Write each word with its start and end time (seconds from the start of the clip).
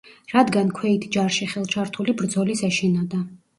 რადგან 0.29 0.71
ქვეით 0.79 1.05
ჯარში 1.17 1.49
ხელჩართული 1.53 2.17
ბრძოლის 2.25 2.67
ეშინოდა. 2.73 3.25